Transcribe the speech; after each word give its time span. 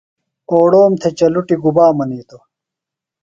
اوڑوم 0.51 0.91
تھےۡچلٹُیۡ 1.01 1.61
گُبا 1.63 1.85
منیتوۡ؟ 1.97 2.43